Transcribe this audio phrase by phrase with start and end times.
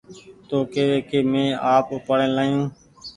[0.47, 2.61] تو ڪيوي ڪي مينٚ آپ اُپآڙين لآيو